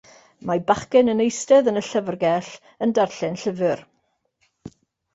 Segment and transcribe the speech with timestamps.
[0.51, 2.51] Mae bachgen yn eistedd yn y llyfrgell,
[2.87, 3.89] yn darllen llyfr.